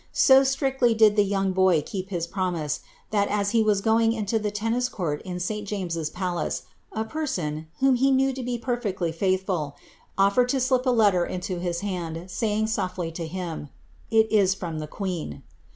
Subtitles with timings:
[0.11, 2.79] So strictly did the young boy keep his promise,
[3.11, 7.67] that, as he was going into the tennis court io Sl James's palace, a person,
[7.81, 9.75] whom he knew to be perfectly faithful,
[10.17, 13.69] oilered to slip a letter into his hand, saying softly to him, ^^
[14.09, 15.43] It is from the queen.''